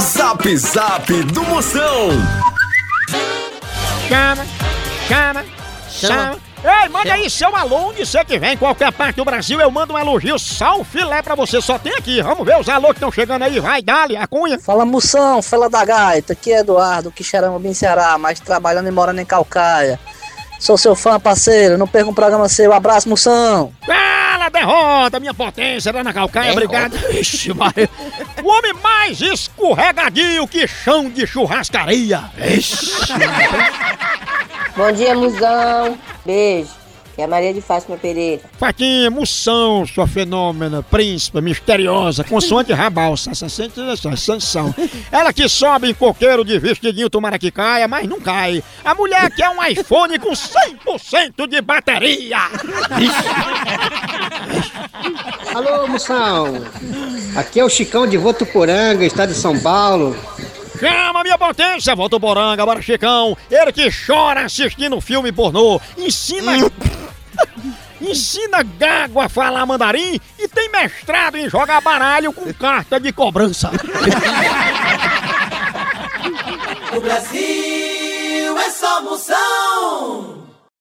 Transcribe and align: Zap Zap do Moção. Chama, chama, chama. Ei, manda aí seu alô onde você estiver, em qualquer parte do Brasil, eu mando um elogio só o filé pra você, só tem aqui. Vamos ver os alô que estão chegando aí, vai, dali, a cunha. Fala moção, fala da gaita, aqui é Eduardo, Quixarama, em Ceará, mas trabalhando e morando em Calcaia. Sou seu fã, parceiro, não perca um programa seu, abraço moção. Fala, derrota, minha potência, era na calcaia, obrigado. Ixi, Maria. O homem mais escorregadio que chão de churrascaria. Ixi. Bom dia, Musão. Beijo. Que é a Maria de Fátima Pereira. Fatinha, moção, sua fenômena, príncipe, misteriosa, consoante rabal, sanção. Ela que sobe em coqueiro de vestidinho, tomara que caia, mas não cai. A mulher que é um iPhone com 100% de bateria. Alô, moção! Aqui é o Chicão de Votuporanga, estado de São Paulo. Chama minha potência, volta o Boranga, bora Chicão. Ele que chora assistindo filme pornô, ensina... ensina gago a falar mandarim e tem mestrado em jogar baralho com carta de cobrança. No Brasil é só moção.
Zap 0.00 0.56
Zap 0.56 1.22
do 1.24 1.42
Moção. 1.44 2.10
Chama, 4.08 4.46
chama, 5.08 5.44
chama. 5.88 6.38
Ei, 6.64 6.88
manda 6.88 7.12
aí 7.12 7.28
seu 7.28 7.54
alô 7.56 7.88
onde 7.88 8.06
você 8.06 8.20
estiver, 8.20 8.52
em 8.52 8.56
qualquer 8.56 8.92
parte 8.92 9.16
do 9.16 9.24
Brasil, 9.24 9.60
eu 9.60 9.70
mando 9.70 9.94
um 9.94 9.98
elogio 9.98 10.38
só 10.38 10.78
o 10.78 10.84
filé 10.84 11.20
pra 11.20 11.34
você, 11.34 11.60
só 11.60 11.78
tem 11.78 11.92
aqui. 11.94 12.22
Vamos 12.22 12.46
ver 12.46 12.58
os 12.58 12.68
alô 12.68 12.88
que 12.88 12.94
estão 12.94 13.10
chegando 13.10 13.42
aí, 13.42 13.58
vai, 13.58 13.82
dali, 13.82 14.16
a 14.16 14.26
cunha. 14.26 14.58
Fala 14.58 14.84
moção, 14.84 15.42
fala 15.42 15.68
da 15.68 15.84
gaita, 15.84 16.34
aqui 16.34 16.52
é 16.52 16.60
Eduardo, 16.60 17.10
Quixarama, 17.10 17.60
em 17.66 17.74
Ceará, 17.74 18.16
mas 18.16 18.38
trabalhando 18.38 18.88
e 18.88 18.92
morando 18.92 19.20
em 19.20 19.24
Calcaia. 19.24 19.98
Sou 20.60 20.78
seu 20.78 20.94
fã, 20.94 21.18
parceiro, 21.18 21.76
não 21.76 21.88
perca 21.88 22.08
um 22.08 22.14
programa 22.14 22.48
seu, 22.48 22.72
abraço 22.72 23.08
moção. 23.08 23.72
Fala, 24.32 24.48
derrota, 24.48 25.20
minha 25.20 25.34
potência, 25.34 25.90
era 25.90 26.02
na 26.02 26.10
calcaia, 26.10 26.52
obrigado. 26.52 26.96
Ixi, 27.10 27.52
Maria. 27.52 27.86
O 28.42 28.48
homem 28.48 28.72
mais 28.82 29.20
escorregadio 29.20 30.48
que 30.48 30.66
chão 30.66 31.10
de 31.10 31.26
churrascaria. 31.26 32.24
Ixi. 32.38 32.92
Bom 34.74 34.90
dia, 34.92 35.14
Musão. 35.14 35.98
Beijo. 36.24 36.80
Que 37.14 37.20
é 37.20 37.24
a 37.24 37.28
Maria 37.28 37.52
de 37.52 37.60
Fátima 37.60 37.98
Pereira. 37.98 38.40
Fatinha, 38.58 39.10
moção, 39.10 39.84
sua 39.84 40.06
fenômena, 40.06 40.82
príncipe, 40.82 41.42
misteriosa, 41.42 42.24
consoante 42.24 42.72
rabal, 42.72 43.14
sanção. 43.18 44.74
Ela 45.12 45.30
que 45.30 45.46
sobe 45.46 45.90
em 45.90 45.94
coqueiro 45.94 46.42
de 46.42 46.58
vestidinho, 46.58 47.10
tomara 47.10 47.38
que 47.38 47.50
caia, 47.50 47.86
mas 47.86 48.08
não 48.08 48.18
cai. 48.18 48.64
A 48.82 48.94
mulher 48.94 49.30
que 49.30 49.42
é 49.42 49.50
um 49.50 49.62
iPhone 49.62 50.18
com 50.18 50.30
100% 50.30 51.46
de 51.46 51.60
bateria. 51.60 52.38
Alô, 55.54 55.86
moção! 55.86 56.46
Aqui 57.36 57.60
é 57.60 57.64
o 57.64 57.68
Chicão 57.68 58.06
de 58.06 58.16
Votuporanga, 58.16 59.04
estado 59.04 59.32
de 59.32 59.38
São 59.38 59.58
Paulo. 59.58 60.16
Chama 60.78 61.22
minha 61.22 61.36
potência, 61.36 61.94
volta 61.94 62.16
o 62.16 62.18
Boranga, 62.18 62.64
bora 62.64 62.80
Chicão. 62.80 63.36
Ele 63.50 63.72
que 63.72 63.88
chora 63.90 64.44
assistindo 64.44 65.00
filme 65.00 65.30
pornô, 65.30 65.80
ensina... 65.96 66.52
ensina 68.00 68.62
gago 68.62 69.20
a 69.20 69.28
falar 69.28 69.64
mandarim 69.64 70.18
e 70.38 70.48
tem 70.48 70.68
mestrado 70.70 71.36
em 71.36 71.48
jogar 71.48 71.80
baralho 71.80 72.32
com 72.32 72.52
carta 72.52 72.98
de 72.98 73.12
cobrança. 73.12 73.70
No 76.92 77.00
Brasil 77.00 78.58
é 78.58 78.70
só 78.70 79.00
moção. 79.00 80.31